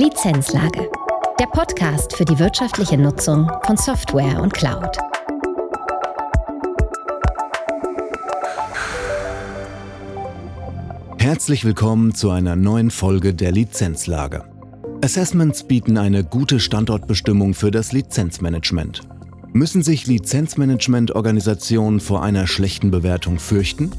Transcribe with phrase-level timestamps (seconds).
[0.00, 0.90] Lizenzlage.
[1.38, 4.96] Der Podcast für die wirtschaftliche Nutzung von Software und Cloud.
[11.18, 14.44] Herzlich willkommen zu einer neuen Folge der Lizenzlage.
[15.04, 19.02] Assessments bieten eine gute Standortbestimmung für das Lizenzmanagement.
[19.52, 23.90] Müssen sich Lizenzmanagement-Organisationen vor einer schlechten Bewertung fürchten?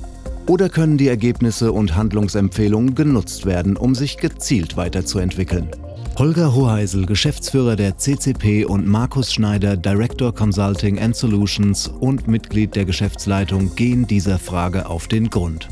[0.48, 5.70] Oder können die Ergebnisse und Handlungsempfehlungen genutzt werden, um sich gezielt weiterzuentwickeln?
[6.18, 12.86] Holger Hoheisel, Geschäftsführer der CCP und Markus Schneider, Director Consulting and Solutions und Mitglied der
[12.86, 15.70] Geschäftsleitung, gehen dieser Frage auf den Grund.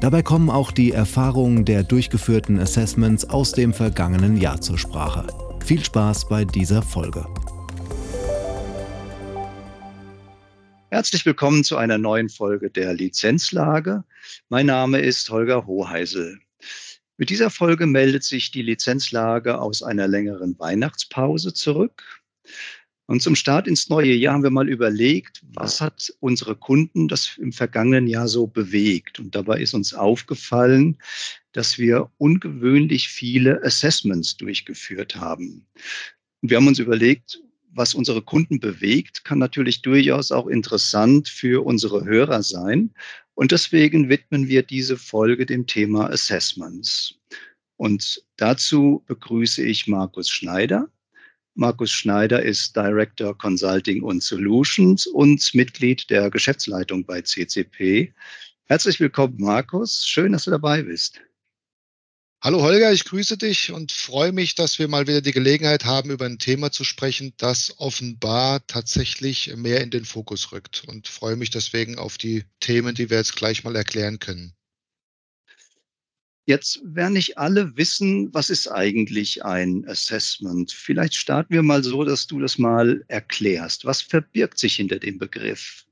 [0.00, 5.26] Dabei kommen auch die Erfahrungen der durchgeführten Assessments aus dem vergangenen Jahr zur Sprache.
[5.64, 7.26] Viel Spaß bei dieser Folge.
[10.90, 14.04] Herzlich willkommen zu einer neuen Folge der Lizenzlage.
[14.48, 16.40] Mein Name ist Holger Hoheisel.
[17.22, 22.02] Mit dieser Folge meldet sich die Lizenzlage aus einer längeren Weihnachtspause zurück.
[23.06, 27.38] Und zum Start ins neue Jahr haben wir mal überlegt, was hat unsere Kunden das
[27.38, 29.20] im vergangenen Jahr so bewegt?
[29.20, 30.98] Und dabei ist uns aufgefallen,
[31.52, 35.64] dass wir ungewöhnlich viele Assessments durchgeführt haben.
[36.40, 41.64] Und wir haben uns überlegt, was unsere Kunden bewegt, kann natürlich durchaus auch interessant für
[41.64, 42.92] unsere Hörer sein.
[43.34, 47.14] Und deswegen widmen wir diese Folge dem Thema Assessments.
[47.76, 50.88] Und dazu begrüße ich Markus Schneider.
[51.54, 58.14] Markus Schneider ist Director Consulting und Solutions und Mitglied der Geschäftsleitung bei CCP.
[58.64, 60.06] Herzlich willkommen, Markus.
[60.06, 61.20] Schön, dass du dabei bist.
[62.44, 66.10] Hallo Holger, ich grüße dich und freue mich, dass wir mal wieder die Gelegenheit haben,
[66.10, 71.36] über ein Thema zu sprechen, das offenbar tatsächlich mehr in den Fokus rückt und freue
[71.36, 74.54] mich deswegen auf die Themen, die wir jetzt gleich mal erklären können.
[76.44, 80.72] Jetzt werden nicht alle wissen, was ist eigentlich ein Assessment.
[80.72, 83.84] Vielleicht starten wir mal so, dass du das mal erklärst.
[83.84, 85.86] Was verbirgt sich hinter dem Begriff?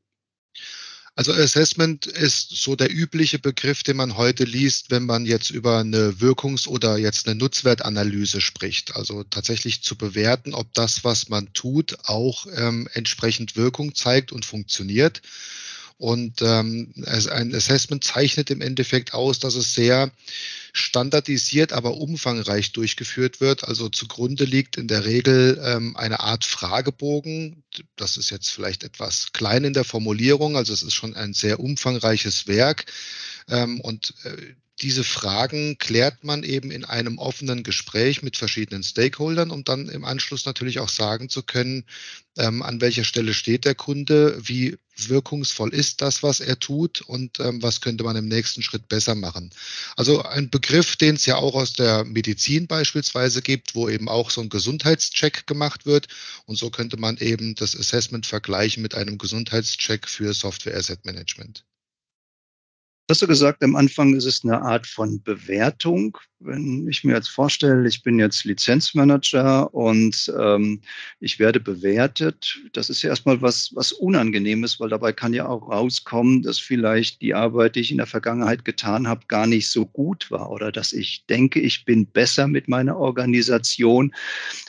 [1.20, 5.81] Also Assessment ist so der übliche Begriff, den man heute liest, wenn man jetzt über
[5.81, 8.97] eine Wirkungs- oder jetzt eine Nutzwertanalyse spricht.
[8.97, 14.47] Also tatsächlich zu bewerten, ob das, was man tut, auch ähm, entsprechend Wirkung zeigt und
[14.47, 15.20] funktioniert.
[16.00, 20.11] Und ähm, ein Assessment zeichnet im Endeffekt aus, dass es sehr
[20.72, 23.65] standardisiert, aber umfangreich durchgeführt wird.
[23.65, 27.65] Also zugrunde liegt in der Regel ähm, eine Art Fragebogen.
[27.97, 31.61] Das ist jetzt vielleicht etwas klein in der Formulierung, also es ist schon ein sehr
[31.61, 32.87] umfangreiches Werk.
[33.50, 39.50] Ähm, und äh, diese Fragen klärt man eben in einem offenen Gespräch mit verschiedenen Stakeholdern,
[39.50, 41.84] um dann im Anschluss natürlich auch sagen zu können,
[42.38, 47.40] ähm, an welcher Stelle steht der Kunde, wie wirkungsvoll ist das, was er tut und
[47.40, 49.50] ähm, was könnte man im nächsten Schritt besser machen.
[49.96, 54.30] Also ein Begriff, den es ja auch aus der Medizin beispielsweise gibt, wo eben auch
[54.30, 56.08] so ein Gesundheitscheck gemacht wird.
[56.46, 61.64] Und so könnte man eben das Assessment vergleichen mit einem Gesundheitscheck für Software Asset Management
[63.10, 66.16] hast du gesagt, am Anfang ist es eine Art von Bewertung.
[66.38, 70.81] Wenn ich mir jetzt vorstelle, ich bin jetzt Lizenzmanager und ähm,
[71.19, 75.69] ich werde bewertet, das ist ja erstmal was, was Unangenehmes, weil dabei kann ja auch
[75.69, 79.84] rauskommen, dass vielleicht die Arbeit, die ich in der Vergangenheit getan habe, gar nicht so
[79.84, 84.15] gut war oder dass ich denke, ich bin besser mit meiner Organisation,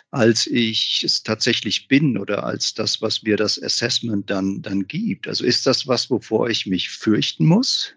[0.10, 5.28] als ich es tatsächlich bin oder als das, was mir das Assessment dann, dann gibt.
[5.28, 7.94] Also ist das was, wovor ich mich fürchten muss?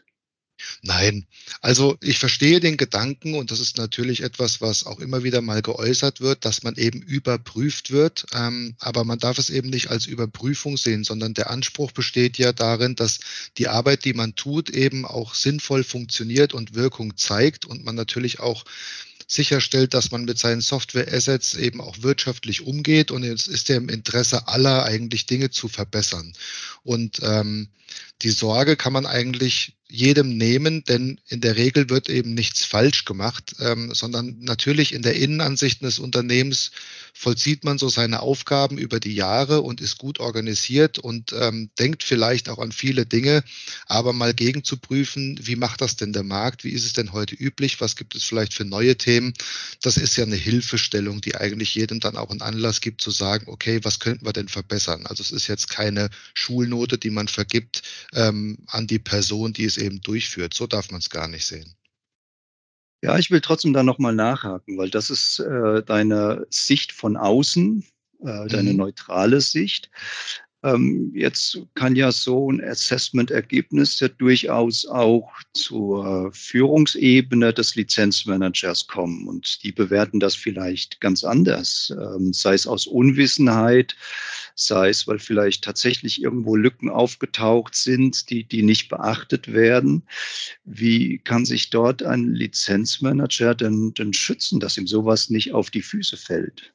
[0.82, 1.26] Nein,
[1.60, 5.62] also ich verstehe den Gedanken und das ist natürlich etwas, was auch immer wieder mal
[5.62, 8.26] geäußert wird, dass man eben überprüft wird.
[8.32, 12.52] Ähm, aber man darf es eben nicht als Überprüfung sehen, sondern der Anspruch besteht ja
[12.52, 13.20] darin, dass
[13.58, 18.40] die Arbeit, die man tut, eben auch sinnvoll funktioniert und Wirkung zeigt und man natürlich
[18.40, 18.64] auch
[19.26, 23.88] sicherstellt, dass man mit seinen Software-Assets eben auch wirtschaftlich umgeht und es ist ja im
[23.88, 26.34] Interesse aller eigentlich Dinge zu verbessern.
[26.82, 27.68] Und ähm,
[28.22, 33.04] die Sorge kann man eigentlich jedem nehmen, denn in der Regel wird eben nichts falsch
[33.04, 36.72] gemacht, ähm, sondern natürlich in der Innenansicht des Unternehmens
[37.16, 42.02] vollzieht man so seine Aufgaben über die Jahre und ist gut organisiert und ähm, denkt
[42.02, 43.44] vielleicht auch an viele Dinge,
[43.86, 47.12] aber mal gegen zu prüfen, wie macht das denn der Markt, wie ist es denn
[47.12, 49.32] heute üblich, was gibt es vielleicht für neue Themen,
[49.80, 53.44] das ist ja eine Hilfestellung, die eigentlich jedem dann auch einen Anlass gibt zu sagen,
[53.46, 55.06] okay, was könnten wir denn verbessern?
[55.06, 57.82] Also es ist jetzt keine Schulnote, die man vergibt
[58.12, 60.54] ähm, an die Person, die es eben durchführt.
[60.54, 61.76] So darf man es gar nicht sehen.
[63.02, 67.84] Ja, ich will trotzdem da nochmal nachhaken, weil das ist äh, deine Sicht von außen,
[68.20, 68.78] äh, deine mhm.
[68.78, 69.90] neutrale Sicht.
[70.64, 79.28] Ähm, jetzt kann ja so ein Assessment-Ergebnis ja durchaus auch zur Führungsebene des Lizenzmanagers kommen
[79.28, 83.94] und die bewerten das vielleicht ganz anders, ähm, sei es aus Unwissenheit,
[84.54, 90.04] sei es, weil vielleicht tatsächlich irgendwo Lücken aufgetaucht sind, die, die nicht beachtet werden.
[90.64, 95.82] Wie kann sich dort ein Lizenzmanager denn, denn schützen, dass ihm sowas nicht auf die
[95.82, 96.73] Füße fällt?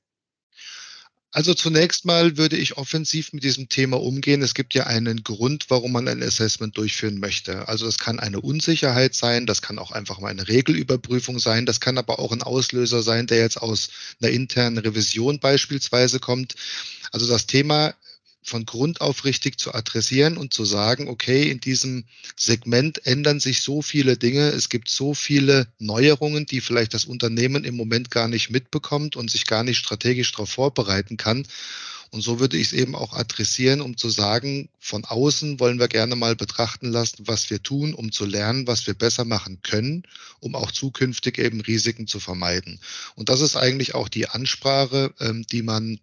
[1.32, 4.42] Also zunächst mal würde ich offensiv mit diesem Thema umgehen.
[4.42, 7.68] Es gibt ja einen Grund, warum man ein Assessment durchführen möchte.
[7.68, 11.80] Also das kann eine Unsicherheit sein, das kann auch einfach mal eine Regelüberprüfung sein, das
[11.80, 13.90] kann aber auch ein Auslöser sein, der jetzt aus
[14.20, 16.56] einer internen Revision beispielsweise kommt.
[17.12, 17.94] Also das Thema
[18.42, 22.06] von Grund auf richtig zu adressieren und zu sagen, okay, in diesem
[22.36, 27.64] Segment ändern sich so viele Dinge, es gibt so viele Neuerungen, die vielleicht das Unternehmen
[27.64, 31.46] im Moment gar nicht mitbekommt und sich gar nicht strategisch darauf vorbereiten kann.
[32.12, 35.88] Und so würde ich es eben auch adressieren, um zu sagen, von außen wollen wir
[35.88, 40.04] gerne mal betrachten lassen, was wir tun, um zu lernen, was wir besser machen können,
[40.40, 42.80] um auch zukünftig eben Risiken zu vermeiden.
[43.16, 46.00] Und das ist eigentlich auch die Ansprache, ähm, die man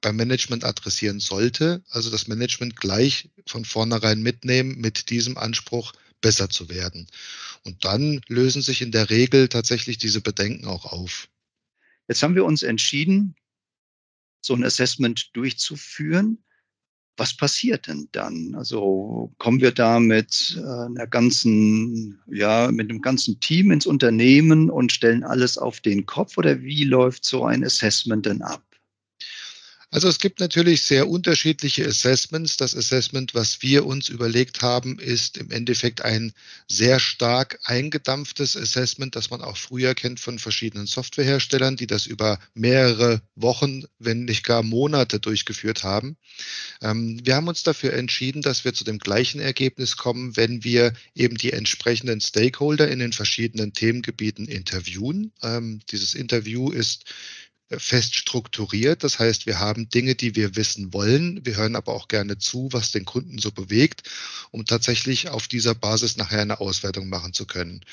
[0.00, 1.82] beim Management adressieren sollte.
[1.90, 7.08] Also das Management gleich von vornherein mitnehmen mit diesem Anspruch, besser zu werden.
[7.64, 11.28] Und dann lösen sich in der Regel tatsächlich diese Bedenken auch auf.
[12.08, 13.34] Jetzt haben wir uns entschieden,
[14.40, 16.42] so ein Assessment durchzuführen.
[17.16, 18.54] Was passiert denn dann?
[18.54, 24.70] Also kommen wir da mit äh, einer ganzen, ja, mit einem ganzen Team ins Unternehmen
[24.70, 28.64] und stellen alles auf den Kopf oder wie läuft so ein Assessment denn ab?
[29.92, 32.56] Also es gibt natürlich sehr unterschiedliche Assessments.
[32.56, 36.32] Das Assessment, was wir uns überlegt haben, ist im Endeffekt ein
[36.66, 42.38] sehr stark eingedampftes Assessment, das man auch früher kennt von verschiedenen Softwareherstellern, die das über
[42.54, 46.16] mehrere Wochen, wenn nicht gar Monate durchgeführt haben.
[46.80, 50.94] Ähm, wir haben uns dafür entschieden, dass wir zu dem gleichen Ergebnis kommen, wenn wir
[51.14, 55.32] eben die entsprechenden Stakeholder in den verschiedenen Themengebieten interviewen.
[55.42, 57.04] Ähm, dieses Interview ist
[57.78, 59.04] fest strukturiert.
[59.04, 61.44] Das heißt, wir haben Dinge, die wir wissen wollen.
[61.44, 64.08] Wir hören aber auch gerne zu, was den Kunden so bewegt,
[64.50, 67.84] um tatsächlich auf dieser Basis nachher eine Auswertung machen zu können.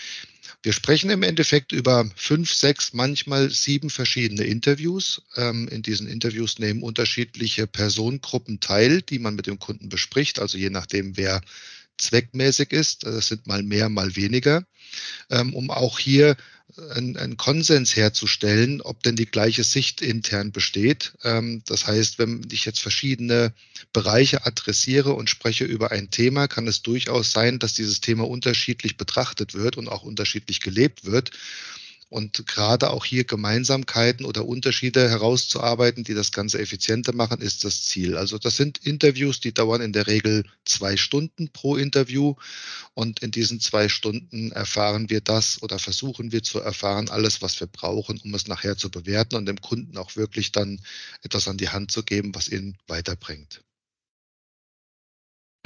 [0.61, 5.21] Wir sprechen im Endeffekt über fünf, sechs, manchmal sieben verschiedene Interviews.
[5.37, 10.57] Ähm, in diesen Interviews nehmen unterschiedliche Personengruppen teil, die man mit dem Kunden bespricht, also
[10.57, 11.41] je nachdem, wer
[12.01, 13.05] zweckmäßig ist.
[13.05, 14.63] Das sind mal mehr, mal weniger,
[15.29, 16.35] ähm, um auch hier
[16.77, 21.13] einen Konsens herzustellen, ob denn die gleiche Sicht intern besteht.
[21.23, 23.53] Ähm, das heißt, wenn ich jetzt verschiedene
[23.91, 28.97] Bereiche adressiere und spreche über ein Thema, kann es durchaus sein, dass dieses Thema unterschiedlich
[28.97, 31.31] betrachtet wird und auch unterschiedlich gelebt wird.
[32.09, 37.83] Und gerade auch hier Gemeinsamkeiten oder Unterschiede herauszuarbeiten, die das Ganze effizienter machen, ist das
[37.83, 38.17] Ziel.
[38.17, 42.33] Also das sind Interviews, die dauern in der Regel zwei Stunden pro Interview.
[42.95, 47.59] Und in diesen zwei Stunden erfahren wir das oder versuchen wir zu erfahren, alles, was
[47.59, 50.81] wir brauchen, um es nachher zu bewerten und dem Kunden auch wirklich dann
[51.21, 53.61] etwas an die Hand zu geben, was ihn weiterbringt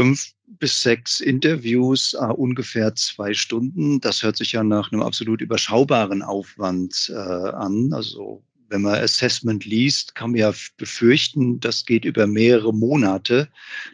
[0.04, 4.02] fünf bis sechs Interviews, äh, ungefähr zwei Stunden.
[4.02, 7.94] Das hört sich ja nach einem absolut überschaubaren Aufwand äh, an.
[7.94, 13.48] Also wenn man Assessment liest, kann man ja befürchten, das geht über mehrere Monate.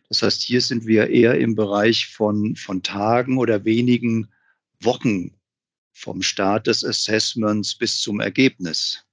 [0.08, 4.30] Das heißt, hier sind wir eher im Bereich von, von Tagen oder wenigen
[4.82, 5.32] Wochen
[5.94, 9.06] vom Start des Assessments bis zum Ergebnis.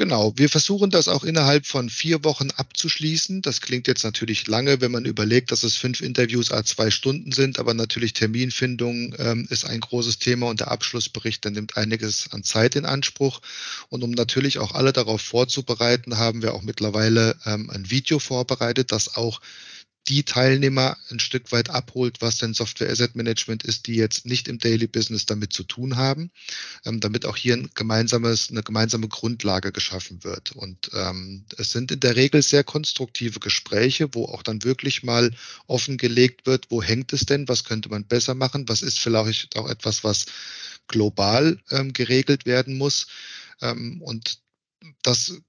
[0.00, 3.42] Genau, wir versuchen das auch innerhalb von vier Wochen abzuschließen.
[3.42, 7.32] Das klingt jetzt natürlich lange, wenn man überlegt, dass es fünf Interviews a zwei Stunden
[7.32, 12.32] sind, aber natürlich Terminfindung ähm, ist ein großes Thema und der Abschlussbericht, der nimmt einiges
[12.32, 13.42] an Zeit in Anspruch.
[13.90, 18.92] Und um natürlich auch alle darauf vorzubereiten, haben wir auch mittlerweile ähm, ein Video vorbereitet,
[18.92, 19.42] das auch
[20.08, 24.48] die Teilnehmer ein Stück weit abholt, was denn Software Asset Management ist, die jetzt nicht
[24.48, 26.30] im Daily Business damit zu tun haben,
[26.84, 30.52] ähm, damit auch hier ein gemeinsames, eine gemeinsame Grundlage geschaffen wird.
[30.52, 35.32] Und ähm, es sind in der Regel sehr konstruktive Gespräche, wo auch dann wirklich mal
[35.66, 39.68] offengelegt wird, wo hängt es denn, was könnte man besser machen, was ist vielleicht auch
[39.68, 40.26] etwas, was
[40.88, 43.06] global ähm, geregelt werden muss.
[43.60, 44.40] Ähm, und
[45.02, 45.40] das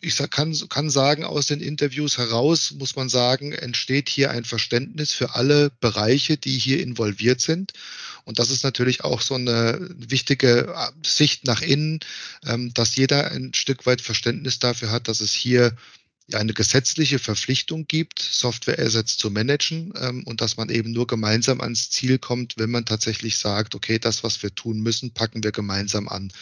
[0.00, 5.12] ich kann, kann sagen, aus den Interviews heraus, muss man sagen, entsteht hier ein Verständnis
[5.12, 7.72] für alle Bereiche, die hier involviert sind.
[8.24, 12.00] Und das ist natürlich auch so eine wichtige äh, Sicht nach innen,
[12.46, 15.76] ähm, dass jeder ein Stück weit Verständnis dafür hat, dass es hier
[16.34, 21.90] eine gesetzliche Verpflichtung gibt, Software-Assets zu managen ähm, und dass man eben nur gemeinsam ans
[21.90, 26.08] Ziel kommt, wenn man tatsächlich sagt, okay, das, was wir tun müssen, packen wir gemeinsam
[26.08, 26.32] an.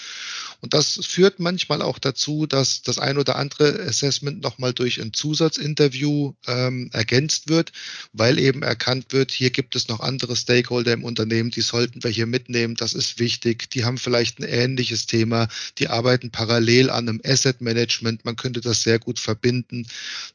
[0.61, 5.13] Und das führt manchmal auch dazu, dass das ein oder andere Assessment nochmal durch ein
[5.13, 7.73] Zusatzinterview ähm, ergänzt wird,
[8.13, 12.11] weil eben erkannt wird, hier gibt es noch andere Stakeholder im Unternehmen, die sollten wir
[12.11, 12.75] hier mitnehmen.
[12.75, 13.71] Das ist wichtig.
[13.71, 15.49] Die haben vielleicht ein ähnliches Thema.
[15.79, 18.25] Die arbeiten parallel an einem Asset Management.
[18.25, 19.78] Man könnte das sehr gut verbinden.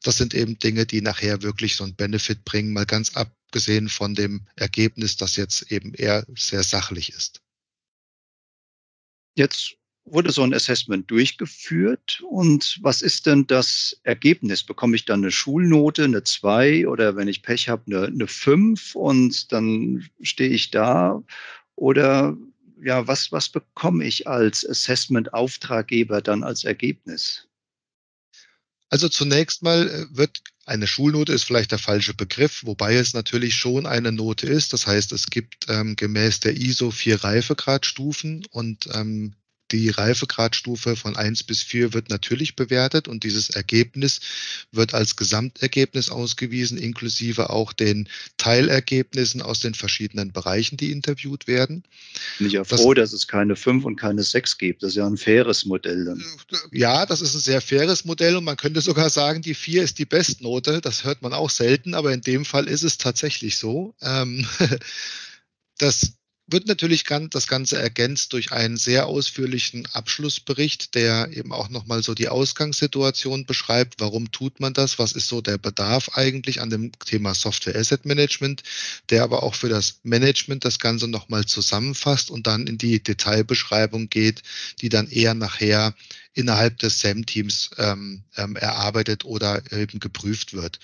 [0.04, 4.16] Das sind eben Dinge, die nachher wirklich so einen Benefit bringen, mal ganz abgesehen von
[4.16, 7.42] dem Ergebnis, das jetzt eben eher sehr sachlich ist.
[9.36, 14.64] Jetzt wurde so ein Assessment durchgeführt und was ist denn das Ergebnis?
[14.64, 18.96] Bekomme ich dann eine Schulnote, eine 2 oder wenn ich Pech habe, eine, eine 5
[18.96, 21.24] und dann stehe ich da?
[21.76, 22.38] Oder
[22.84, 27.48] ja, was, was bekomme ich als Assessment-Auftraggeber dann als Ergebnis?
[28.94, 33.56] Also zunächst mal äh, wird eine Schulnote ist vielleicht der falsche Begriff, wobei es natürlich
[33.56, 34.72] schon eine Note ist.
[34.72, 39.34] Das heißt, es gibt ähm, gemäß der ISO vier Reifegradstufen und ähm,
[39.74, 44.22] die Reifegradstufe von 1 bis 4 wird natürlich bewertet und dieses Ergebnis
[44.72, 51.84] wird als Gesamtergebnis ausgewiesen, inklusive auch den Teilergebnissen aus den verschiedenen Bereichen, die interviewt werden.
[52.38, 54.84] Bin ich ja froh, das, dass es keine 5 und keine 6 gibt.
[54.84, 56.24] Das ist ja ein faires Modell dann.
[56.72, 59.98] Ja, das ist ein sehr faires Modell und man könnte sogar sagen, die 4 ist
[59.98, 60.82] die Bestnote.
[60.82, 63.96] Das hört man auch selten, aber in dem Fall ist es tatsächlich so.
[64.02, 64.46] Ähm,
[65.80, 66.14] das
[66.48, 72.14] wird natürlich das Ganze ergänzt durch einen sehr ausführlichen Abschlussbericht, der eben auch nochmal so
[72.14, 73.96] die Ausgangssituation beschreibt.
[74.00, 75.00] Warum tut man das?
[75.00, 78.64] Was ist so der Bedarf eigentlich an dem Thema Software Asset Management,
[79.10, 84.10] der aber auch für das Management das Ganze nochmal zusammenfasst und dann in die Detailbeschreibung
[84.10, 84.44] geht,
[84.82, 85.96] die dann eher nachher
[86.34, 90.80] innerhalb des SAM-Teams ähm, ähm, erarbeitet oder eben geprüft wird.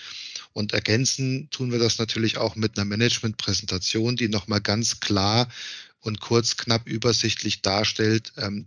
[0.52, 5.48] Und ergänzen tun wir das natürlich auch mit einer Management-Präsentation, die nochmal ganz klar
[6.00, 8.66] und kurz, knapp, übersichtlich darstellt, ähm,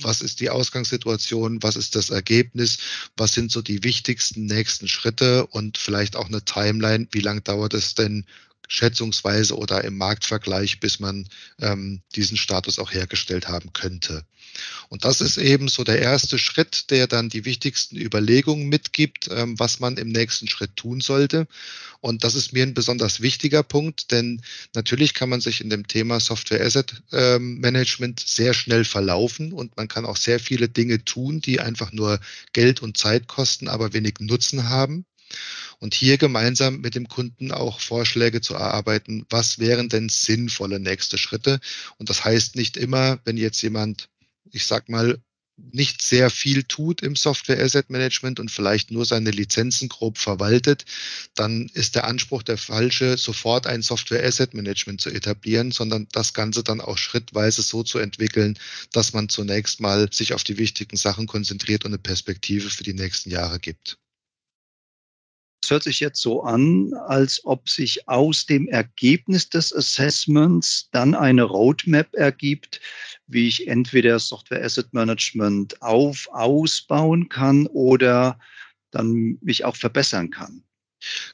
[0.00, 2.78] was ist die Ausgangssituation, was ist das Ergebnis,
[3.16, 7.74] was sind so die wichtigsten nächsten Schritte und vielleicht auch eine Timeline, wie lange dauert
[7.74, 8.24] es denn
[8.68, 11.28] schätzungsweise oder im Marktvergleich, bis man
[11.60, 14.24] ähm, diesen Status auch hergestellt haben könnte.
[14.88, 19.58] Und das ist eben so der erste Schritt, der dann die wichtigsten Überlegungen mitgibt, ähm,
[19.58, 21.46] was man im nächsten Schritt tun sollte.
[22.00, 24.42] Und das ist mir ein besonders wichtiger Punkt, denn
[24.74, 29.76] natürlich kann man sich in dem Thema Software Asset ähm, Management sehr schnell verlaufen und
[29.76, 32.20] man kann auch sehr viele Dinge tun, die einfach nur
[32.52, 35.06] Geld und Zeit kosten, aber wenig Nutzen haben.
[35.80, 41.18] Und hier gemeinsam mit dem Kunden auch Vorschläge zu erarbeiten, was wären denn sinnvolle nächste
[41.18, 41.60] Schritte.
[41.98, 44.08] Und das heißt nicht immer, wenn jetzt jemand,
[44.50, 45.18] ich sag mal,
[45.56, 50.84] nicht sehr viel tut im Software Asset Management und vielleicht nur seine Lizenzen grob verwaltet,
[51.34, 56.34] dann ist der Anspruch der falsche, sofort ein Software Asset Management zu etablieren, sondern das
[56.34, 58.58] Ganze dann auch schrittweise so zu entwickeln,
[58.92, 62.94] dass man zunächst mal sich auf die wichtigen Sachen konzentriert und eine Perspektive für die
[62.94, 63.98] nächsten Jahre gibt.
[65.64, 71.14] Es hört sich jetzt so an, als ob sich aus dem Ergebnis des Assessments dann
[71.14, 72.82] eine Roadmap ergibt,
[73.28, 78.38] wie ich entweder Software Asset Management auf, ausbauen kann oder
[78.90, 80.62] dann mich auch verbessern kann.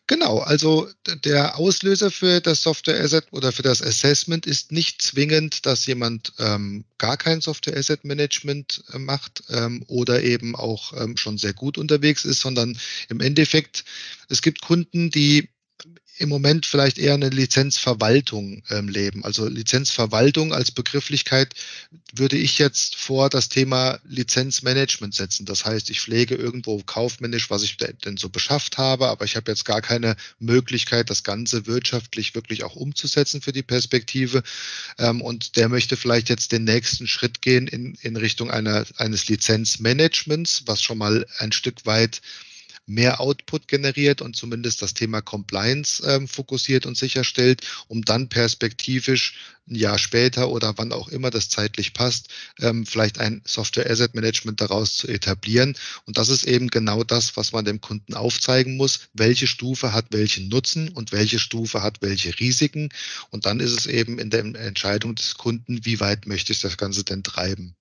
[0.06, 0.88] Genau, also
[1.24, 6.32] der Auslöser für das Software Asset oder für das Assessment ist nicht zwingend, dass jemand
[6.38, 11.52] ähm, gar kein Software Asset Management äh, macht ähm, oder eben auch ähm, schon sehr
[11.52, 13.84] gut unterwegs ist, sondern im Endeffekt,
[14.28, 15.48] es gibt Kunden, die
[16.20, 19.24] im Moment vielleicht eher eine Lizenzverwaltung ähm, leben.
[19.24, 21.54] Also Lizenzverwaltung als Begrifflichkeit
[22.12, 25.46] würde ich jetzt vor das Thema Lizenzmanagement setzen.
[25.46, 29.50] Das heißt, ich pflege irgendwo kaufmännisch, was ich denn so beschafft habe, aber ich habe
[29.50, 34.42] jetzt gar keine Möglichkeit, das Ganze wirtschaftlich wirklich auch umzusetzen für die Perspektive.
[34.98, 39.28] Ähm, und der möchte vielleicht jetzt den nächsten Schritt gehen in, in Richtung einer, eines
[39.28, 42.20] Lizenzmanagements, was schon mal ein Stück weit
[42.90, 49.34] mehr Output generiert und zumindest das Thema Compliance ähm, fokussiert und sicherstellt, um dann perspektivisch
[49.68, 52.28] ein Jahr später oder wann auch immer das zeitlich passt,
[52.58, 55.76] ähm, vielleicht ein Software Asset Management daraus zu etablieren.
[56.06, 59.08] Und das ist eben genau das, was man dem Kunden aufzeigen muss.
[59.14, 62.88] Welche Stufe hat welchen Nutzen und welche Stufe hat welche Risiken?
[63.30, 66.76] Und dann ist es eben in der Entscheidung des Kunden, wie weit möchte ich das
[66.76, 67.76] Ganze denn treiben.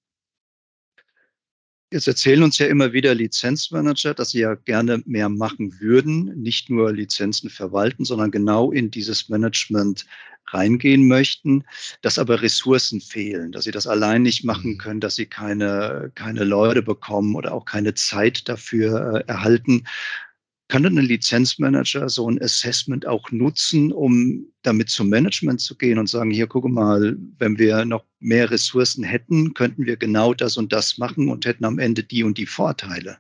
[1.92, 6.70] Jetzt erzählen uns ja immer wieder Lizenzmanager, dass sie ja gerne mehr machen würden, nicht
[6.70, 10.06] nur Lizenzen verwalten, sondern genau in dieses Management
[10.54, 11.64] reingehen möchten,
[12.02, 14.78] dass aber Ressourcen fehlen, dass sie das allein nicht machen mhm.
[14.78, 19.86] können, dass sie keine, keine Leute bekommen oder auch keine Zeit dafür äh, erhalten.
[20.70, 25.98] Kann denn ein Lizenzmanager so ein Assessment auch nutzen, um damit zum Management zu gehen
[25.98, 30.58] und sagen, hier, gucke mal, wenn wir noch mehr Ressourcen hätten, könnten wir genau das
[30.58, 33.18] und das machen und hätten am Ende die und die Vorteile?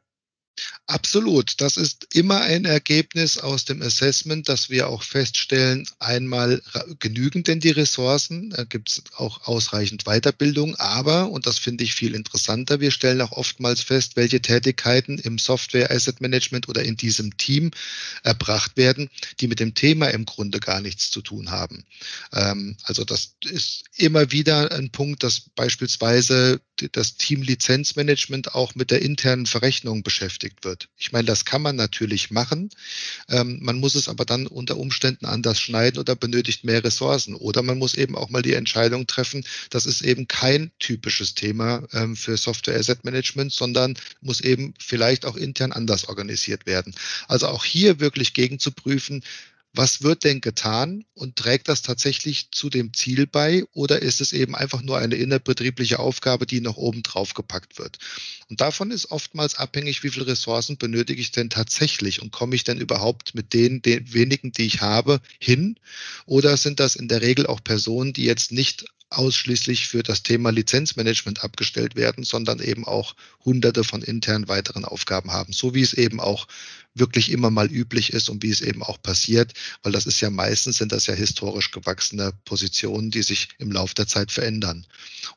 [0.89, 1.61] Absolut.
[1.61, 6.63] Das ist immer ein Ergebnis aus dem Assessment, dass wir auch feststellen, einmal
[6.97, 11.93] genügen denn die Ressourcen, da gibt es auch ausreichend Weiterbildung, aber, und das finde ich
[11.93, 16.97] viel interessanter, wir stellen auch oftmals fest, welche Tätigkeiten im Software Asset Management oder in
[16.97, 17.69] diesem Team
[18.23, 21.85] erbracht werden, die mit dem Thema im Grunde gar nichts zu tun haben.
[22.33, 28.91] Ähm, also das ist immer wieder ein Punkt, dass beispielsweise das Team Lizenzmanagement auch mit
[28.91, 30.87] der internen Verrechnung beschäftigt wird.
[30.97, 32.69] Ich meine, das kann man natürlich machen.
[33.27, 37.35] Ähm, man muss es aber dann unter Umständen anders schneiden oder benötigt mehr Ressourcen.
[37.35, 41.87] Oder man muss eben auch mal die Entscheidung treffen, das ist eben kein typisches Thema
[41.93, 46.93] ähm, für Software Asset Management, sondern muss eben vielleicht auch intern anders organisiert werden.
[47.27, 49.23] Also auch hier wirklich gegen zu prüfen,
[49.73, 54.33] was wird denn getan und trägt das tatsächlich zu dem Ziel bei oder ist es
[54.33, 57.99] eben einfach nur eine innerbetriebliche Aufgabe, die noch oben drauf gepackt wird?
[58.49, 62.63] Und davon ist oftmals abhängig, wie viele Ressourcen benötige ich denn tatsächlich und komme ich
[62.63, 65.75] denn überhaupt mit den, den wenigen, die ich habe, hin?
[66.25, 70.51] Oder sind das in der Regel auch Personen, die jetzt nicht ausschließlich für das Thema
[70.51, 75.93] Lizenzmanagement abgestellt werden, sondern eben auch hunderte von internen weiteren Aufgaben haben, so wie es
[75.93, 76.47] eben auch
[76.95, 80.29] wirklich immer mal üblich ist und wie es eben auch passiert, weil das ist ja
[80.29, 84.85] meistens sind das ja historisch gewachsene Positionen, die sich im Laufe der Zeit verändern.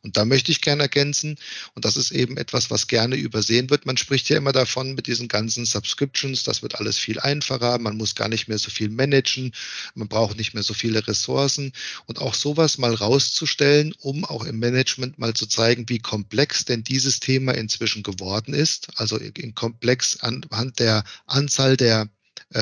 [0.01, 1.37] Und da möchte ich gerne ergänzen,
[1.75, 3.87] und das ist eben etwas, was gerne übersehen wird.
[3.87, 7.97] Man spricht ja immer davon mit diesen ganzen Subscriptions, das wird alles viel einfacher, man
[7.97, 9.53] muss gar nicht mehr so viel managen,
[9.95, 11.73] man braucht nicht mehr so viele Ressourcen
[12.07, 13.62] und auch sowas mal rauszustellen,
[14.01, 18.89] um auch im Management mal zu zeigen, wie komplex denn dieses Thema inzwischen geworden ist,
[18.97, 22.09] also in komplex anhand der Anzahl der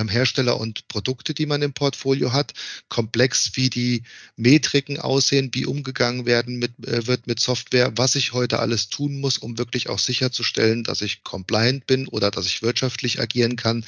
[0.08, 2.54] Hersteller und Produkte, die man im Portfolio hat,
[2.88, 4.02] komplex, wie die
[4.36, 9.20] Metriken aussehen, wie umgegangen werden mit, äh, wird mit Software, was ich heute alles tun
[9.20, 13.84] muss, um wirklich auch sicherzustellen, dass ich compliant bin oder dass ich wirtschaftlich agieren kann.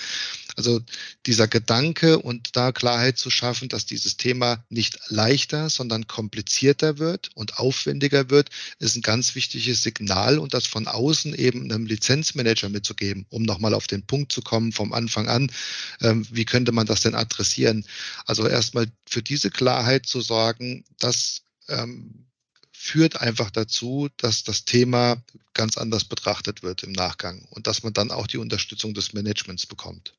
[0.57, 0.81] Also
[1.27, 7.31] dieser Gedanke und da Klarheit zu schaffen, dass dieses Thema nicht leichter, sondern komplizierter wird
[7.35, 12.69] und aufwendiger wird, ist ein ganz wichtiges Signal und das von außen eben einem Lizenzmanager
[12.69, 15.51] mitzugeben, um nochmal auf den Punkt zu kommen vom Anfang an.
[16.01, 17.85] Ähm, wie könnte man das denn adressieren?
[18.27, 22.27] Also erstmal für diese Klarheit zu sorgen, dass ähm,
[22.83, 25.23] führt einfach dazu, dass das Thema
[25.55, 29.67] ganz anders betrachtet wird im Nachgang und dass man dann auch die Unterstützung des Managements
[29.67, 30.15] bekommt.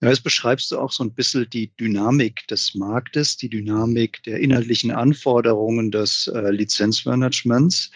[0.00, 4.40] Ja, jetzt beschreibst du auch so ein bisschen die Dynamik des Marktes, die Dynamik der
[4.40, 7.90] inhaltlichen Anforderungen des äh, Lizenzmanagements.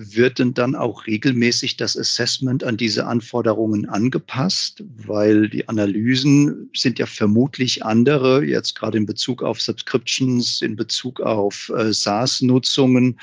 [0.00, 4.84] Wird denn dann auch regelmäßig das Assessment an diese Anforderungen angepasst?
[4.96, 11.20] Weil die Analysen sind ja vermutlich andere, jetzt gerade in Bezug auf Subscriptions, in Bezug
[11.20, 13.18] auf äh, SaaS-Nutzungen,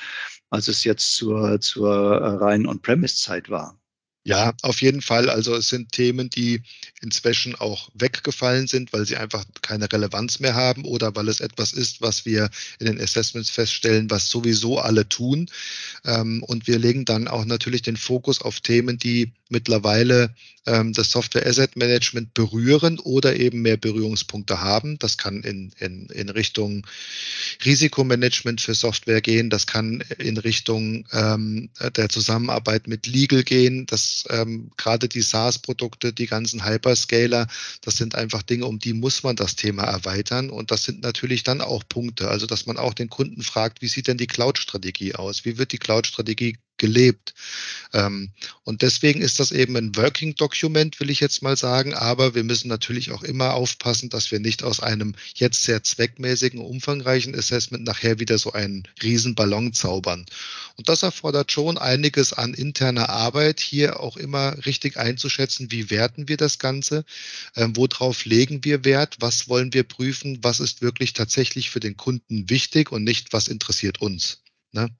[0.50, 3.80] als es jetzt zur, zur äh, reinen On-Premise-Zeit war.
[4.26, 5.30] Ja, auf jeden Fall.
[5.30, 6.60] Also es sind Themen, die
[7.00, 11.72] inzwischen auch weggefallen sind, weil sie einfach keine Relevanz mehr haben oder weil es etwas
[11.72, 15.48] ist, was wir in den Assessments feststellen, was sowieso alle tun.
[16.04, 20.34] Ähm, und wir legen dann auch natürlich den Fokus auf Themen, die mittlerweile
[20.66, 24.98] ähm, das Software Asset Management berühren oder eben mehr Berührungspunkte haben.
[24.98, 26.84] Das kann in, in, in Richtung
[27.64, 34.15] Risikomanagement für Software gehen, das kann in Richtung ähm, der Zusammenarbeit mit Legal gehen, das
[34.28, 37.46] ähm, gerade die SaaS-Produkte, die ganzen Hyperscaler,
[37.80, 41.42] das sind einfach Dinge, um die muss man das Thema erweitern und das sind natürlich
[41.42, 45.14] dann auch Punkte, also dass man auch den Kunden fragt, wie sieht denn die Cloud-Strategie
[45.14, 45.44] aus?
[45.44, 47.34] Wie wird die Cloud-Strategie gelebt.
[47.92, 48.30] Ähm,
[48.64, 51.94] und deswegen ist das eben ein Working Document, will ich jetzt mal sagen.
[51.94, 56.60] Aber wir müssen natürlich auch immer aufpassen, dass wir nicht aus einem jetzt sehr zweckmäßigen,
[56.60, 60.26] umfangreichen Assessment nachher wieder so einen Riesenballon zaubern.
[60.76, 66.28] Und das erfordert schon einiges an interner Arbeit, hier auch immer richtig einzuschätzen, wie werten
[66.28, 67.04] wir das Ganze,
[67.54, 71.96] ähm, worauf legen wir Wert, was wollen wir prüfen, was ist wirklich tatsächlich für den
[71.96, 74.42] Kunden wichtig und nicht, was interessiert uns.
[74.72, 74.90] Ne?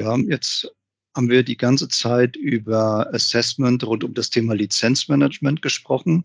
[0.00, 0.66] Ja, jetzt
[1.14, 6.24] haben wir die ganze Zeit über Assessment rund um das Thema Lizenzmanagement gesprochen.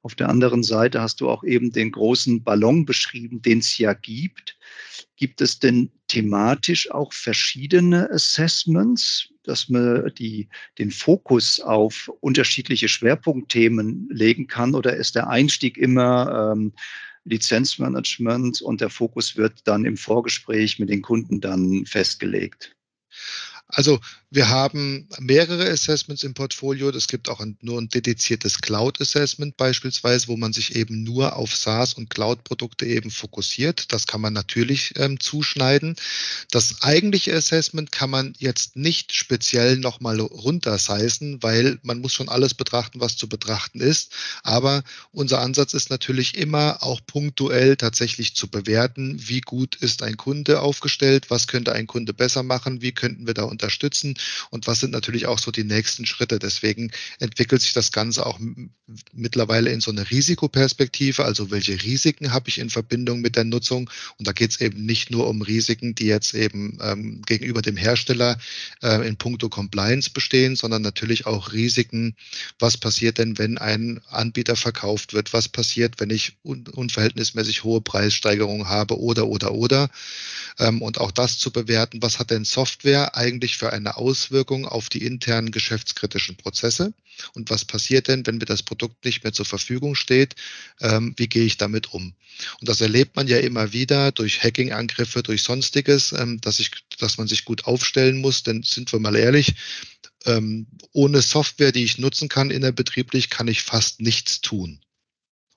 [0.00, 3.92] Auf der anderen Seite hast du auch eben den großen Ballon beschrieben, den es ja
[3.92, 4.58] gibt.
[5.16, 14.08] Gibt es denn thematisch auch verschiedene Assessments, dass man die, den Fokus auf unterschiedliche Schwerpunktthemen
[14.10, 14.74] legen kann?
[14.74, 16.72] Oder ist der Einstieg immer ähm,
[17.24, 22.74] Lizenzmanagement und der Fokus wird dann im Vorgespräch mit den Kunden dann festgelegt?
[23.68, 24.00] Also
[24.32, 26.88] Wir haben mehrere Assessments im Portfolio.
[26.90, 31.56] Es gibt auch ein, nur ein dediziertes Cloud-Assessment beispielsweise, wo man sich eben nur auf
[31.56, 33.92] SaaS- und Cloud-Produkte eben fokussiert.
[33.92, 35.96] Das kann man natürlich ähm, zuschneiden.
[36.52, 42.54] Das eigentliche Assessment kann man jetzt nicht speziell nochmal runterseißen, weil man muss schon alles
[42.54, 44.12] betrachten, was zu betrachten ist.
[44.44, 50.16] Aber unser Ansatz ist natürlich immer auch punktuell tatsächlich zu bewerten, wie gut ist ein
[50.16, 54.14] Kunde aufgestellt, was könnte ein Kunde besser machen, wie könnten wir da unterstützen
[54.50, 56.38] und was sind natürlich auch so die nächsten Schritte.
[56.38, 58.38] Deswegen entwickelt sich das Ganze auch
[59.12, 61.24] mittlerweile in so eine Risikoperspektive.
[61.24, 63.90] Also welche Risiken habe ich in Verbindung mit der Nutzung?
[64.18, 67.76] Und da geht es eben nicht nur um Risiken, die jetzt eben ähm, gegenüber dem
[67.76, 68.38] Hersteller
[68.82, 72.16] äh, in puncto Compliance bestehen, sondern natürlich auch Risiken.
[72.58, 75.32] Was passiert denn, wenn ein Anbieter verkauft wird?
[75.32, 79.90] Was passiert, wenn ich un unverhältnismäßig hohe Preissteigerungen habe oder, oder, oder?
[80.58, 84.66] Ähm, und auch das zu bewerten, was hat denn Software eigentlich für eine Aus Auswirkungen
[84.66, 86.92] auf die internen geschäftskritischen Prozesse.
[87.34, 90.34] Und was passiert denn, wenn mir das Produkt nicht mehr zur Verfügung steht?
[90.80, 92.14] Ähm, wie gehe ich damit um?
[92.60, 97.18] Und das erlebt man ja immer wieder durch Hacking-Angriffe, durch sonstiges, ähm, dass, ich, dass
[97.18, 98.42] man sich gut aufstellen muss.
[98.42, 99.54] Denn sind wir mal ehrlich,
[100.26, 104.80] ähm, ohne Software, die ich nutzen kann innerbetrieblich, kann ich fast nichts tun.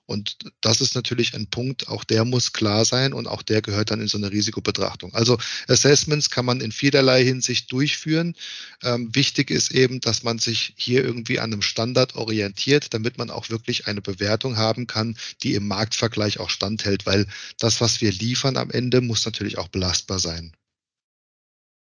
[0.06, 3.90] Und das ist natürlich ein Punkt, auch der muss klar sein und auch der gehört
[3.90, 5.14] dann in so eine Risikobetrachtung.
[5.14, 8.34] Also Assessments kann man in vielerlei Hinsicht durchführen.
[8.82, 13.30] Ähm, wichtig ist eben, dass man sich hier irgendwie an einem Standard orientiert, damit man
[13.30, 17.26] auch wirklich eine Bewertung haben kann, die im Marktvergleich auch standhält, weil
[17.58, 20.52] das, was wir liefern am Ende, muss natürlich auch belastbar sein.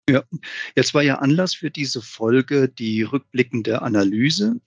[0.09, 0.23] Ja,
[0.75, 4.59] jetzt war ja Anlass für diese Folge die rückblickende Analyse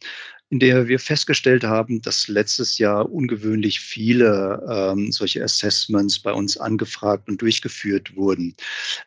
[0.53, 6.59] in der wir festgestellt haben, dass letztes Jahr ungewöhnlich viele ähm, solche Assessments bei uns
[6.59, 8.55] angefragt und durchgeführt wurden.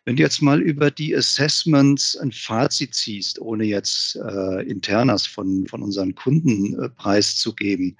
[0.05, 5.67] Wenn du jetzt mal über die Assessments ein Fazit ziehst, ohne jetzt äh, Internas von,
[5.67, 7.95] von unseren Kunden äh, preiszugeben,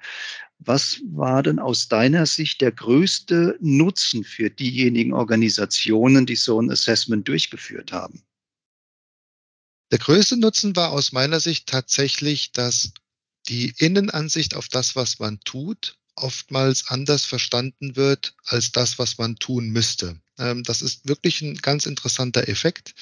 [0.58, 6.70] was war denn aus deiner Sicht der größte Nutzen für diejenigen Organisationen, die so ein
[6.70, 8.22] Assessment durchgeführt haben?
[9.92, 12.92] Der größte Nutzen war aus meiner Sicht tatsächlich, dass
[13.48, 19.36] die Innenansicht auf das, was man tut, oftmals anders verstanden wird als das, was man
[19.36, 20.20] tun müsste.
[20.38, 22.94] Ähm, das ist wirklich ein ganz interessanter Effekt.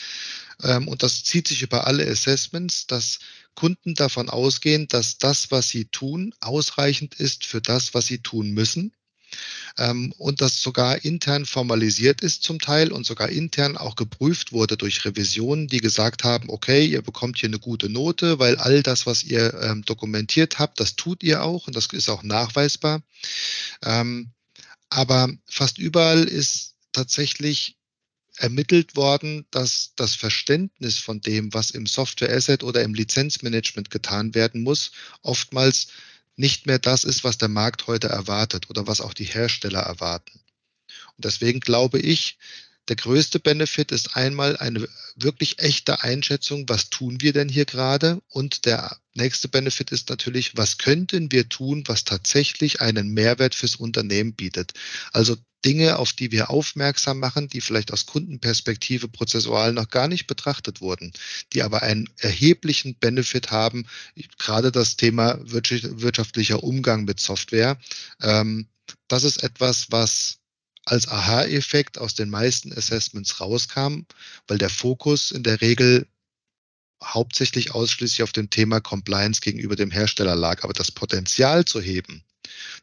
[0.63, 3.19] Ähm, und das zieht sich über alle Assessments, dass
[3.55, 8.51] Kunden davon ausgehen, dass das, was sie tun, ausreichend ist für das, was sie tun
[8.51, 8.93] müssen
[10.19, 15.05] und das sogar intern formalisiert ist zum Teil und sogar intern auch geprüft wurde durch
[15.05, 19.25] Revisionen, die gesagt haben, okay, ihr bekommt hier eine gute Note, weil all das, was
[19.25, 23.03] ihr ähm, dokumentiert habt, das tut ihr auch und das ist auch nachweisbar.
[23.83, 24.31] Ähm,
[24.91, 27.77] aber fast überall ist tatsächlich
[28.37, 34.35] ermittelt worden, dass das Verständnis von dem, was im Software Asset oder im Lizenzmanagement getan
[34.35, 34.93] werden muss,
[35.23, 35.89] oftmals
[36.37, 40.41] nicht mehr das ist, was der Markt heute erwartet oder was auch die Hersteller erwarten.
[41.17, 42.39] Und deswegen glaube ich,
[42.89, 48.21] der größte Benefit ist einmal eine wirklich echte Einschätzung, was tun wir denn hier gerade?
[48.29, 53.77] Und der nächste Benefit ist natürlich, was könnten wir tun, was tatsächlich einen Mehrwert fürs
[53.77, 54.73] Unternehmen bietet?
[55.13, 60.27] Also Dinge, auf die wir aufmerksam machen, die vielleicht aus Kundenperspektive prozessual noch gar nicht
[60.27, 61.13] betrachtet wurden,
[61.55, 63.87] die aber einen erheblichen Benefit haben,
[64.39, 67.79] gerade das Thema wirtschaftlicher Umgang mit Software.
[68.21, 68.69] Ähm,
[69.09, 70.41] das ist etwas, was
[70.85, 74.01] als Aha-Effekt aus den meisten Assessments rauskam,
[74.47, 76.07] weil der Fokus in der Regel
[77.03, 80.65] hauptsächlich ausschließlich auf dem Thema Compliance gegenüber dem Hersteller lag.
[80.65, 82.25] Aber das Potenzial zu heben,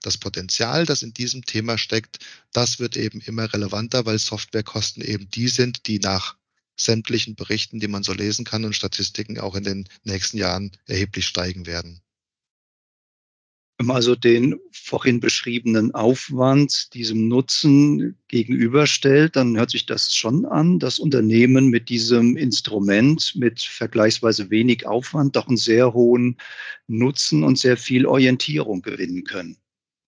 [0.02, 2.20] das Potenzial, das in diesem Thema steckt,
[2.52, 6.36] das wird eben immer relevanter, weil Softwarekosten eben die sind, die nach
[6.76, 11.28] sämtlichen Berichten, die man so lesen kann und Statistiken auch in den nächsten Jahren erheblich
[11.28, 12.02] steigen werden.
[13.82, 20.46] Wenn man also den vorhin beschriebenen Aufwand diesem Nutzen gegenüberstellt, dann hört sich das schon
[20.46, 26.38] an, dass Unternehmen mit diesem Instrument mit vergleichsweise wenig Aufwand doch einen sehr hohen
[26.86, 29.58] Nutzen und sehr viel Orientierung gewinnen können.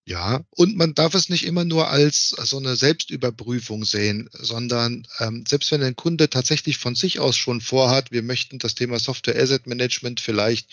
[0.05, 5.45] Ja, und man darf es nicht immer nur als so eine Selbstüberprüfung sehen, sondern ähm,
[5.47, 9.41] selbst wenn ein Kunde tatsächlich von sich aus schon vorhat, wir möchten das Thema Software
[9.41, 10.69] Asset Management vielleicht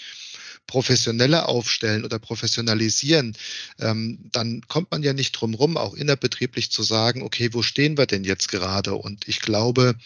[0.70, 3.36] professioneller aufstellen oder professionalisieren,
[3.80, 7.98] ähm, dann kommt man ja nicht drum rum, auch innerbetrieblich zu sagen, okay, wo stehen
[7.98, 8.94] wir denn jetzt gerade?
[8.94, 9.96] Und ich glaube,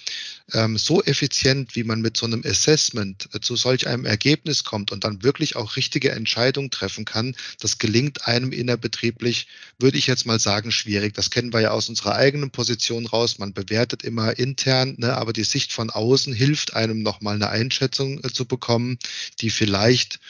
[0.53, 4.91] ähm, so effizient, wie man mit so einem Assessment äh, zu solch einem Ergebnis kommt
[4.91, 10.25] und dann wirklich auch richtige Entscheidungen treffen kann, das gelingt einem innerbetrieblich, würde ich jetzt
[10.25, 11.13] mal sagen, schwierig.
[11.13, 13.39] Das kennen wir ja aus unserer eigenen Position raus.
[13.39, 18.25] Man bewertet immer intern, ne, aber die Sicht von außen hilft einem nochmal eine Einschätzung
[18.25, 18.99] äh, zu bekommen,
[19.41, 20.21] die vielleicht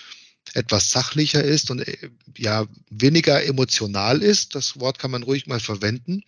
[0.53, 4.55] etwas sachlicher ist und äh, ja weniger emotional ist.
[4.55, 6.23] Das Wort kann man ruhig mal verwenden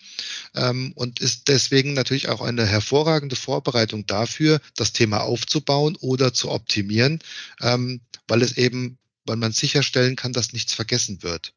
[0.55, 6.51] ähm, und ist deswegen natürlich auch eine hervorragende Vorbereitung dafür, das Thema aufzubauen oder zu
[6.51, 7.21] optimieren,
[7.61, 11.53] ähm, weil es eben, weil man sicherstellen kann, dass nichts vergessen wird.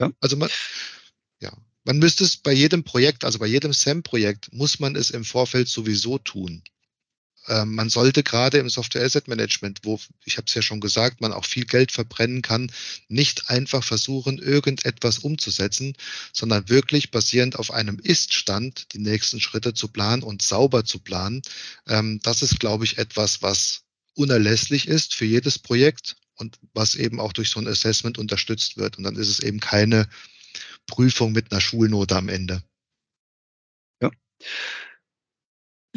[0.00, 0.10] Ja.
[0.20, 0.48] Also man,
[1.40, 1.52] ja,
[1.84, 5.68] man müsste es bei jedem Projekt, also bei jedem SAM-Projekt, muss man es im Vorfeld
[5.68, 6.62] sowieso tun.
[7.48, 11.20] Ähm, man sollte gerade im Software Asset Management, wo, ich habe es ja schon gesagt,
[11.20, 12.70] man auch viel Geld verbrennen kann,
[13.08, 15.94] nicht einfach versuchen, irgendetwas umzusetzen,
[16.32, 21.42] sondern wirklich basierend auf einem Ist-Stand die nächsten Schritte zu planen und sauber zu planen.
[21.86, 23.82] Ähm, das ist, glaube ich, etwas, was
[24.14, 28.98] unerlässlich ist für jedes Projekt und was eben auch durch so ein Assessment unterstützt wird.
[28.98, 30.08] Und dann ist es eben keine
[30.86, 32.62] Prüfung mit einer Schulnote am Ende.
[34.00, 34.10] Ja.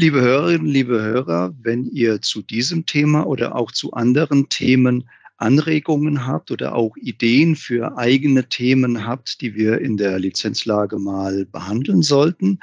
[0.01, 6.25] Liebe Hörerinnen, liebe Hörer, wenn ihr zu diesem Thema oder auch zu anderen Themen Anregungen
[6.25, 12.01] habt oder auch Ideen für eigene Themen habt, die wir in der Lizenzlage mal behandeln
[12.01, 12.59] sollten,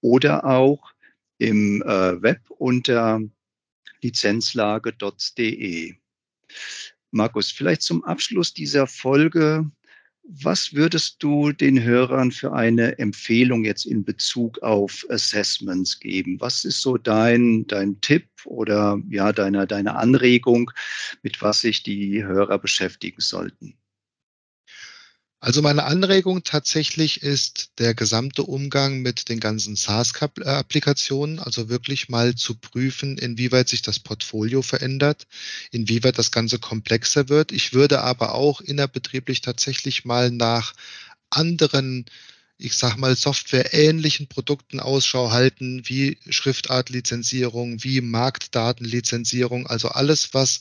[0.00, 0.90] oder auch
[1.38, 3.20] im äh, Web unter
[4.02, 5.94] lizenzlage.de.
[7.12, 9.70] Markus, vielleicht zum Abschluss dieser Folge
[10.28, 16.40] was würdest du den Hörern für eine Empfehlung jetzt in Bezug auf Assessments geben?
[16.40, 20.70] Was ist so dein, dein Tipp oder ja, deine, deine Anregung,
[21.22, 23.74] mit was sich die Hörer beschäftigen sollten?
[25.46, 32.34] Also meine Anregung tatsächlich ist der gesamte Umgang mit den ganzen SaaS-Applikationen, also wirklich mal
[32.34, 35.28] zu prüfen, inwieweit sich das Portfolio verändert,
[35.70, 37.52] inwieweit das Ganze komplexer wird.
[37.52, 40.74] Ich würde aber auch innerbetrieblich tatsächlich mal nach
[41.30, 42.06] anderen
[42.58, 50.60] ich sag mal, softwareähnlichen Produkten Ausschau halten, wie Schriftartlizenzierung, wie Marktdatenlizenzierung, also alles, was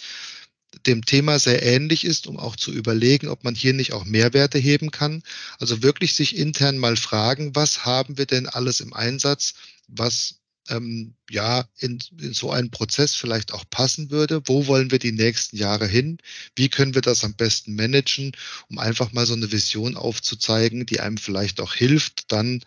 [0.86, 4.58] dem Thema sehr ähnlich ist, um auch zu überlegen, ob man hier nicht auch Mehrwerte
[4.58, 5.24] heben kann.
[5.60, 9.56] Also wirklich sich intern mal fragen, was haben wir denn alles im Einsatz,
[9.88, 14.42] was ähm, ja in, in so einen Prozess vielleicht auch passen würde.
[14.46, 16.18] Wo wollen wir die nächsten Jahre hin?
[16.56, 18.32] Wie können wir das am besten managen,
[18.70, 22.62] um einfach mal so eine Vision aufzuzeigen, die einem vielleicht auch hilft, dann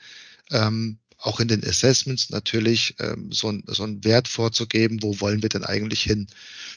[0.51, 5.42] ähm, auch in den Assessments natürlich ähm, so, ein, so einen Wert vorzugeben, wo wollen
[5.42, 6.28] wir denn eigentlich hin.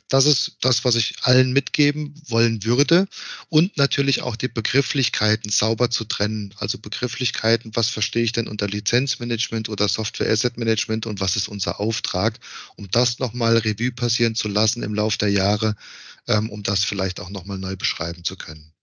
[0.10, 3.08] Das ist das, was ich allen mitgeben wollen würde.
[3.50, 6.54] Und natürlich auch die Begrifflichkeiten sauber zu trennen.
[6.58, 11.48] Also Begrifflichkeiten, was verstehe ich denn unter Lizenzmanagement oder Software Asset Management und was ist
[11.48, 12.40] unser Auftrag,
[12.76, 15.76] um das nochmal Revue passieren zu lassen im Laufe der Jahre,
[16.28, 18.74] ähm, um das vielleicht auch nochmal neu beschreiben zu können.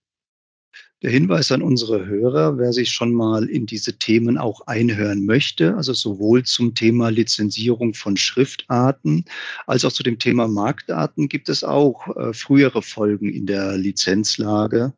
[1.01, 5.75] Der Hinweis an unsere Hörer, wer sich schon mal in diese Themen auch einhören möchte,
[5.75, 9.23] also sowohl zum Thema Lizenzierung von Schriftarten
[9.65, 14.93] als auch zu dem Thema Marktdaten, gibt es auch äh, frühere Folgen in der Lizenzlage,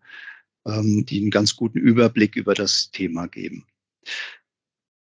[0.65, 3.67] ähm, die einen ganz guten Überblick über das Thema geben.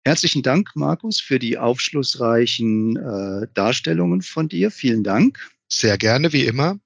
[0.05, 4.71] Herzlichen Dank, Markus, für die aufschlussreichen äh, Darstellungen von dir.
[4.71, 5.51] Vielen Dank.
[5.67, 6.79] Sehr gerne, wie immer.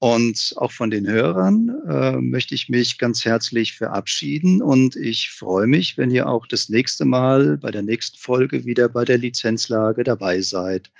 [0.00, 5.66] Und auch von den Hörern äh, möchte ich mich ganz herzlich verabschieden und ich freue
[5.66, 10.04] mich, wenn ihr auch das nächste Mal bei der nächsten Folge wieder bei der Lizenzlage
[10.04, 10.92] dabei seid.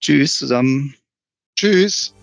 [0.00, 0.94] Tschüss zusammen.
[1.56, 2.14] Tschüss.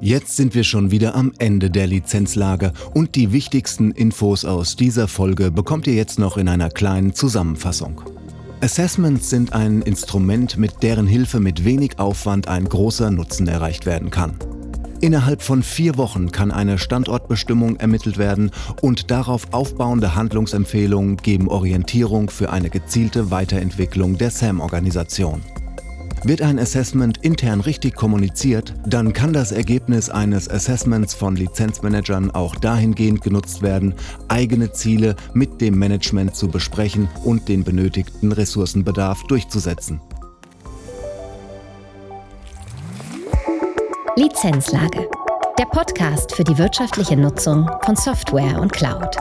[0.00, 5.08] Jetzt sind wir schon wieder am Ende der Lizenzlage und die wichtigsten Infos aus dieser
[5.08, 8.02] Folge bekommt ihr jetzt noch in einer kleinen Zusammenfassung.
[8.60, 14.10] Assessments sind ein Instrument, mit deren Hilfe mit wenig Aufwand ein großer Nutzen erreicht werden
[14.10, 14.36] kann.
[15.00, 22.30] Innerhalb von vier Wochen kann eine Standortbestimmung ermittelt werden und darauf aufbauende Handlungsempfehlungen geben Orientierung
[22.30, 25.42] für eine gezielte Weiterentwicklung der SAM-Organisation.
[26.26, 32.56] Wird ein Assessment intern richtig kommuniziert, dann kann das Ergebnis eines Assessments von Lizenzmanagern auch
[32.56, 33.94] dahingehend genutzt werden,
[34.28, 40.00] eigene Ziele mit dem Management zu besprechen und den benötigten Ressourcenbedarf durchzusetzen.
[44.16, 45.06] Lizenzlage.
[45.58, 49.14] Der Podcast für die wirtschaftliche Nutzung von Software und Cloud.